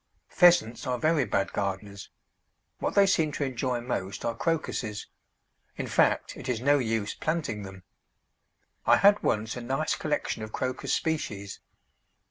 Pheasants 0.29 0.87
are 0.87 0.97
very 0.97 1.25
bad 1.25 1.53
gardeners; 1.53 2.09
what 2.79 2.95
they 2.95 3.05
seem 3.05 3.31
to 3.33 3.43
enjoy 3.43 3.81
most 3.81 4.25
are 4.25 4.33
Crocuses 4.35 5.05
in 5.77 5.85
fact, 5.85 6.35
it 6.35 6.49
is 6.49 6.59
no 6.59 6.79
use 6.79 7.13
planting 7.13 7.61
them. 7.61 7.83
I 8.87 8.97
had 8.97 9.21
once 9.21 9.55
a 9.55 9.61
nice 9.61 9.93
collection 9.93 10.41
of 10.41 10.51
Crocus 10.51 10.91
species. 10.91 11.59